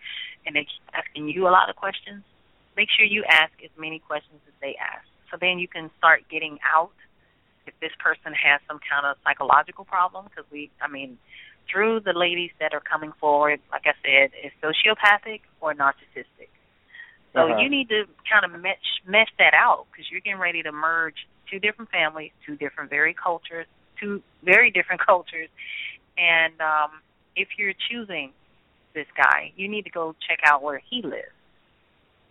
[0.46, 2.22] and they keep asking you a lot of questions,
[2.76, 5.06] make sure you ask as many questions as they ask.
[5.30, 6.92] So then you can start getting out
[7.68, 10.26] if this person has some kind of psychological problem.
[10.28, 11.18] Because we, I mean,
[11.70, 16.50] through the ladies that are coming forward, like I said, is sociopathic or narcissistic.
[17.34, 17.60] So Uh-huh.
[17.60, 18.00] you need to
[18.30, 21.18] kind of mesh mesh that out because you're getting ready to merge
[21.50, 23.66] two different families, two different very cultures,
[24.00, 25.50] two very different cultures,
[26.16, 26.90] and um,
[27.36, 28.32] if you're choosing
[28.94, 31.36] this guy, you need to go check out where he lives.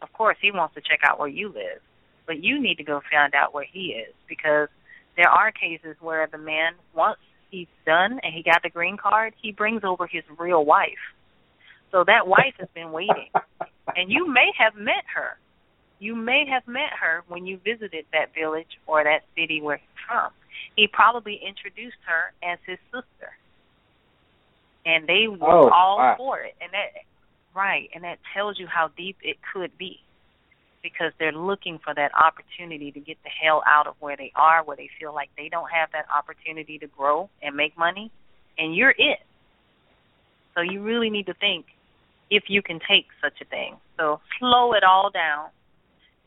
[0.02, 1.82] Of course, he wants to check out where you live,
[2.26, 4.70] but you need to go find out where he is because
[5.18, 7.18] there are cases where the man, once
[7.50, 11.04] he's done and he got the green card, he brings over his real wife.
[11.92, 13.32] So that wife has been waiting,
[13.96, 15.38] and you may have met her.
[16.00, 20.04] You may have met her when you visited that village or that city where he's
[20.08, 20.32] from.
[20.76, 23.32] He probably introduced her as his sister,
[24.86, 26.16] and they were Oh, all wow.
[26.18, 26.54] for it.
[26.62, 27.02] And that,
[27.56, 30.00] right, and that tells you how deep it could be,
[30.84, 34.64] because they're looking for that opportunity to get the hell out of where they are,
[34.64, 38.12] where they feel like they don't have that opportunity to grow and make money,
[38.58, 39.20] and you're it.
[40.56, 41.66] So you really need to think
[42.30, 43.76] if you can take such a thing.
[43.98, 45.50] So slow it all down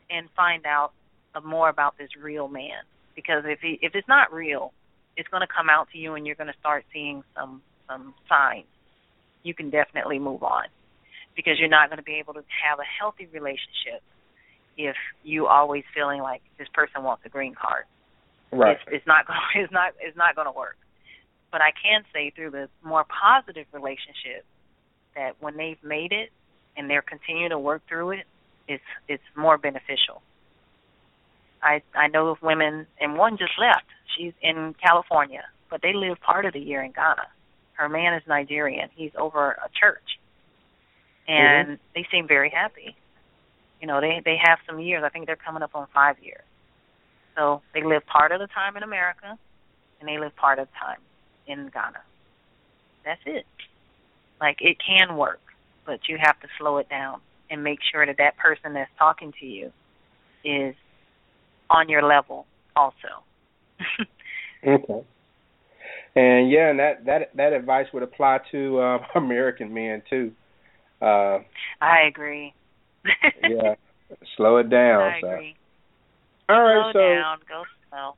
[0.09, 0.91] and find out
[1.43, 2.83] more about this real man.
[3.15, 4.73] Because if he, if it's not real,
[5.17, 8.13] it's going to come out to you, and you're going to start seeing some some
[8.29, 8.65] signs.
[9.43, 10.65] You can definitely move on
[11.35, 14.01] because you're not going to be able to have a healthy relationship
[14.77, 17.85] if you always feeling like this person wants a green card.
[18.51, 18.77] Right.
[18.77, 19.39] It's, it's not going.
[19.55, 19.93] It's not.
[19.99, 20.77] It's not going to work.
[21.51, 24.45] But I can say through the more positive relationship
[25.15, 26.29] that when they've made it
[26.77, 28.25] and they're continuing to work through it,
[28.67, 30.21] it's it's more beneficial.
[31.61, 33.85] I I know of women, and one just left.
[34.17, 37.27] She's in California, but they live part of the year in Ghana.
[37.73, 38.89] Her man is Nigerian.
[38.95, 40.19] He's over a church,
[41.27, 41.69] mm-hmm.
[41.69, 42.95] and they seem very happy.
[43.81, 45.03] You know, they they have some years.
[45.03, 46.43] I think they're coming up on five years.
[47.35, 49.37] So they live part of the time in America,
[49.99, 50.99] and they live part of the time
[51.47, 52.01] in Ghana.
[53.03, 53.45] That's it.
[54.39, 55.41] Like it can work,
[55.85, 59.33] but you have to slow it down and make sure that that person that's talking
[59.39, 59.71] to you
[60.43, 60.75] is
[61.69, 63.23] on your level also.
[64.63, 65.03] Okay.
[66.15, 70.31] And yeah, and that that that advice would apply to uh, American men too.
[71.01, 71.39] Uh,
[71.81, 72.53] I agree.
[73.43, 73.75] Yeah,
[74.37, 75.01] slow it down.
[75.01, 75.27] I so.
[75.31, 75.55] agree.
[76.49, 78.15] All right, slow so down, go slow.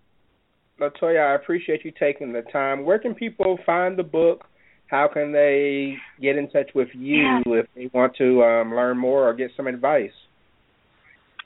[0.79, 2.83] Latoya, I appreciate you taking the time.
[2.83, 4.45] Where can people find the book?
[4.87, 7.41] How can they get in touch with you Yeah.
[7.47, 10.11] if they want to um, learn more or get some advice?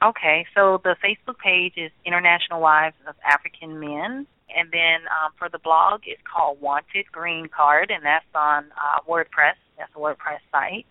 [0.04, 5.50] Okay, so the Facebook page is International Wives of African Men, and then um, for
[5.50, 9.58] the blog, it's called Wanted Green Card, and that's on uh, WordPress.
[9.78, 10.86] That's a WordPress site,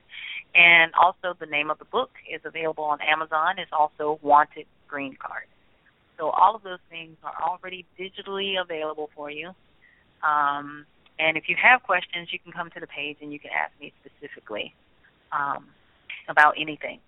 [0.57, 3.59] and also the name of the book is available on Amazon.
[3.59, 5.45] It's also Wanted Green Card.
[6.19, 9.51] So all of those things are already digitally available for you.
[10.23, 10.87] Um,
[11.19, 13.73] and if you have questions, you can come to the page and you can ask
[13.81, 14.75] me specifically
[15.31, 15.67] um,
[16.29, 17.01] about anything.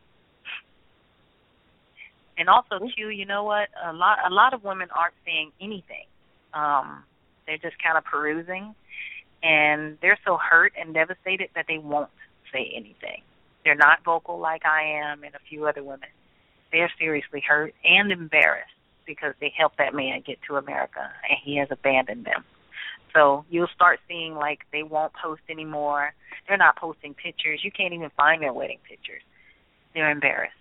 [2.36, 3.68] And also too, you know what?
[3.84, 6.04] A lot a lot of women aren't saying anything.
[6.54, 7.02] Um,
[7.46, 8.74] they're just kind of perusing
[9.42, 12.10] and they're so hurt and devastated that they won't
[12.52, 13.22] say anything.
[13.68, 16.08] They're not vocal like I am and a few other women.
[16.72, 18.70] They're seriously hurt and embarrassed
[19.04, 22.44] because they helped that man get to America and he has abandoned them.
[23.14, 26.14] So you'll start seeing like they won't post anymore.
[26.48, 27.60] They're not posting pictures.
[27.62, 29.20] You can't even find their wedding pictures.
[29.92, 30.54] They're embarrassed.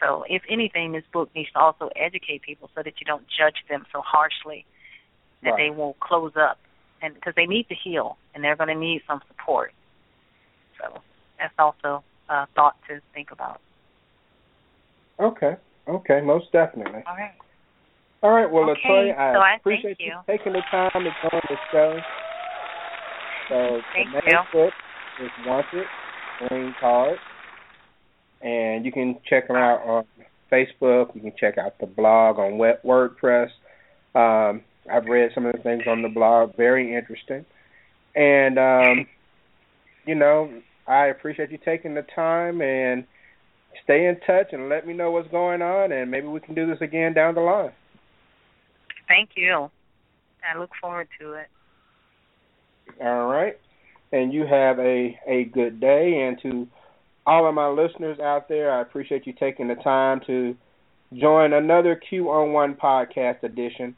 [0.00, 3.56] So if anything, this book needs to also educate people so that you don't judge
[3.68, 4.64] them so harshly
[5.42, 5.56] that Right.
[5.64, 6.58] they will close up,
[7.02, 9.72] and because they need to heal and they're going to need some support.
[10.80, 11.02] So
[11.40, 13.60] that's also a thought to think about.
[15.20, 15.56] Okay,
[15.88, 17.02] okay, most definitely.
[17.06, 17.32] All right.
[18.22, 20.14] All right, well, Okay, Latoya, I so I appreciate thank you.
[20.26, 22.00] taking the time to join the show.
[23.48, 24.32] So Thank the you.
[24.32, 24.72] next book
[25.22, 25.86] is Wanted
[26.48, 27.18] Green Card,
[28.42, 30.04] and you can check them out on
[30.50, 31.14] Facebook.
[31.14, 32.52] You can check out the blog on
[32.84, 33.50] WordPress.
[34.14, 37.44] Um, I've read some of the things on the blog, very interesting.
[38.14, 39.06] And um,
[40.06, 40.50] you know,
[40.86, 43.04] I appreciate you taking the time and
[43.84, 46.66] stay in touch and let me know what's going on, and maybe we can do
[46.66, 47.72] this again down the line.
[49.08, 49.70] Thank you.
[50.42, 51.46] I look forward to it.
[53.00, 53.58] All right.
[54.12, 56.26] And you have a, a good day.
[56.26, 56.68] And to
[57.26, 60.56] all of my listeners out there, I appreciate you taking the time to
[61.12, 63.96] join another Q on One podcast edition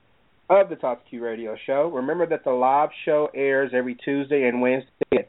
[0.51, 1.91] of the Talk to Q Radio Show.
[1.95, 5.29] Remember that the live show airs every Tuesday and Wednesday at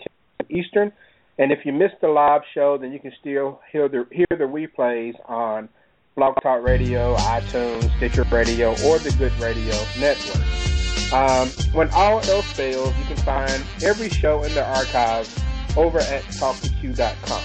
[0.49, 0.91] 10 Eastern.
[1.39, 4.43] And if you missed the live show, then you can still hear the hear the
[4.43, 5.69] replays on
[6.15, 11.13] Blog Talk Radio, iTunes, Stitcher Radio, or the Good Radio Network.
[11.13, 15.33] Um, when all else fails, you can find every show in the archives
[15.77, 17.41] over at TalkToQ.com.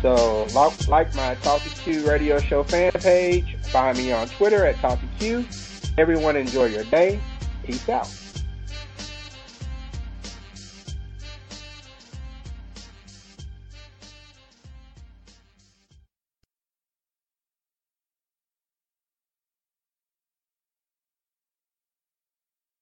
[0.00, 0.46] So,
[0.88, 4.98] like, my Talk to Q radio show fan page, find me on Twitter at Talk
[5.00, 5.44] to Q.
[5.98, 7.20] Everyone enjoy your day.
[7.64, 8.23] Peace out.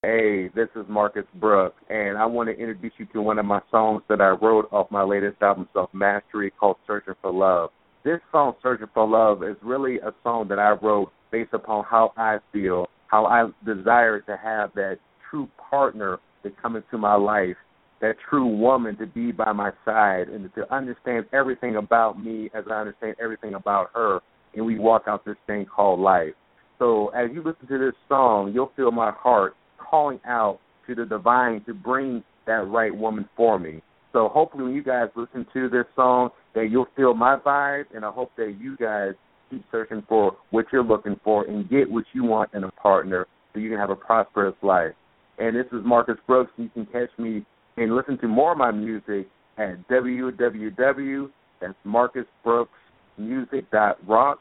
[0.05, 3.61] Hey, this is Marcus Brooks, and I want to introduce you to one of my
[3.71, 7.71] songs that I wrote off my latest album, Self Mastery, called Searching for Love.
[8.05, 12.13] This song, Searching for Love, is really a song that I wrote based upon how
[12.17, 14.99] I feel, how I desire to have that
[15.31, 17.55] true partner to come into my life,
[18.01, 22.65] that true woman to be by my side, and to understand everything about me as
[22.69, 24.19] I understand everything about her,
[24.57, 26.35] and we walk out this thing called life.
[26.81, 29.55] So as you listen to this song, you'll feel my heart
[29.93, 33.83] calling out to the divine to bring that right woman for me.
[34.13, 38.05] So hopefully when you guys listen to this song that you'll feel my vibe and
[38.05, 39.13] I hope that you guys
[39.51, 43.27] keep searching for what you're looking for and get what you want in a partner
[43.53, 44.93] so you can have a prosperous life.
[45.39, 46.53] And this is Marcus Brooks.
[46.57, 47.45] You can catch me
[47.77, 49.29] and listen to more of my music
[49.59, 51.31] at www.
[51.61, 52.73] That's Marcus Brooks
[53.19, 54.41] Music dot rock.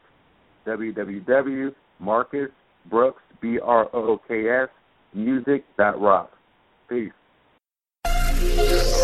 [0.66, 1.74] www.
[2.90, 4.68] Brooks B R O O K S
[5.14, 6.30] music that rock.
[6.88, 7.12] Peace.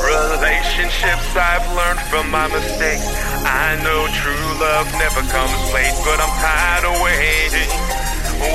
[0.08, 3.06] Relationships I've learned from my mistakes.
[3.44, 7.70] I know true love never comes late, but I'm tired of waiting,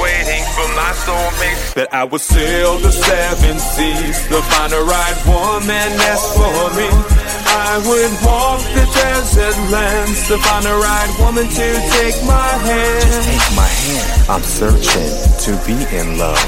[0.02, 1.74] waiting for my soulmate.
[1.76, 7.13] That I would sail the seven seas to find a right woman that's for me.
[7.46, 11.68] I would walk the desert lands to find a right woman to
[11.98, 13.04] take my hand.
[13.04, 14.30] Just take my hand.
[14.30, 15.14] I'm searching
[15.46, 16.40] to be in love,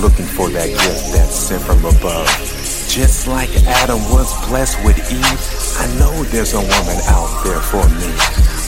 [0.00, 2.28] looking for that gift that's sent from above.
[2.88, 5.40] Just like Adam was blessed with Eve,
[5.78, 8.08] I know there's a woman out there for me.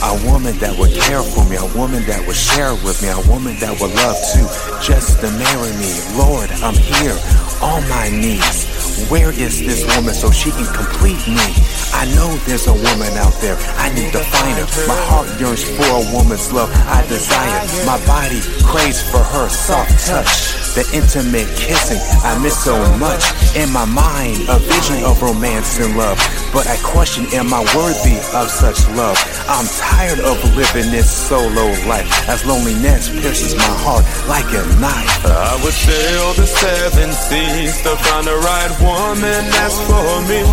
[0.01, 3.21] A woman that would care for me, a woman that would share with me, a
[3.29, 4.41] woman that would love to
[4.81, 5.93] just to marry me.
[6.17, 7.17] Lord, I'm here
[7.61, 8.65] on my knees,
[9.09, 11.47] Where is this woman so she can complete me?
[11.93, 14.67] I know there's a woman out there, I need to find her.
[14.87, 17.61] My heart yearns for a woman's love I desire.
[17.85, 20.55] My body craves for her soft touch.
[20.75, 23.23] The intimate kissing I miss so much.
[23.55, 26.17] In my mind, a vision of romance and love.
[26.51, 29.15] But I question, am I worthy of such love?
[29.47, 35.23] I'm tired of living this solo life as loneliness pierces my heart like a knife.
[35.23, 40.43] I would sail the seven seas to find the right woman that's for me.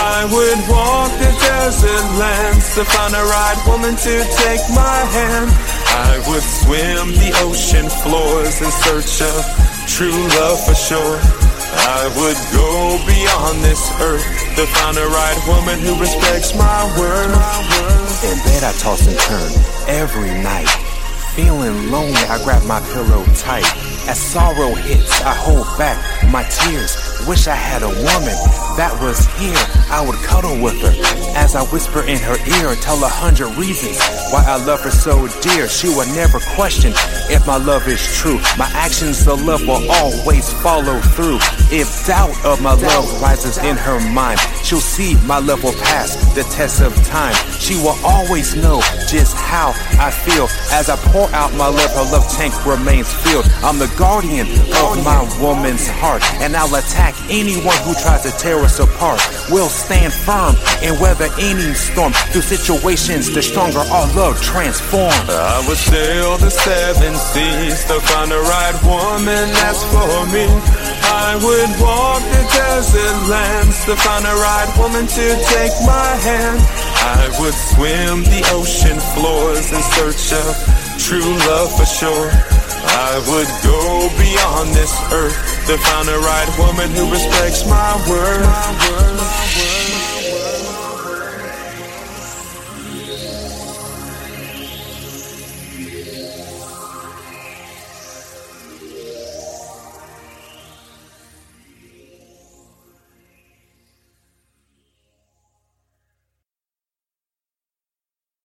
[0.00, 5.52] I would walk the desert lands to find the right woman to take my hand.
[5.92, 9.44] I would swim the ocean floors in search of
[9.92, 11.20] true love for sure.
[11.84, 17.26] I would go beyond this earth to find the right woman who respects my word.
[18.22, 19.50] In bed I toss and turn
[19.88, 20.68] every night.
[21.34, 23.66] Feeling lonely, I grab my pillow tight.
[24.06, 25.98] As sorrow hits, I hold back
[26.30, 27.13] my tears.
[27.26, 28.36] Wish I had a woman
[28.76, 29.56] that was here.
[29.90, 33.98] I would cuddle with her as I whisper in her ear, tell a hundred reasons
[34.32, 35.68] why I love her so dear.
[35.68, 36.92] She would never question
[37.28, 38.38] if my love is true.
[38.56, 41.38] My actions of love will always follow through.
[41.68, 46.16] If doubt of my love rises in her mind, she'll see my love will pass
[46.34, 47.34] the test of time.
[47.60, 51.92] She will always know just how I feel as I pour out my love.
[51.92, 53.44] Her love tank remains filled.
[53.60, 54.48] I'm the guardian
[54.80, 59.20] of my woman's heart, and I'll attack anyone who tries to tear us apart.
[59.50, 62.12] We'll stand firm and weather any storm.
[62.32, 65.28] Through situations, the stronger our love transforms.
[65.28, 70.46] I would sail the seven seas to find the right woman that's for me.
[71.04, 76.58] I would walk the desert lands to find the right woman to take my hand.
[77.04, 80.52] I would swim the ocean floors in search of
[80.98, 82.30] true love for sure.
[82.86, 88.42] I would go beyond this earth to find the right woman who respects my word.
[88.42, 90.03] My word, my word.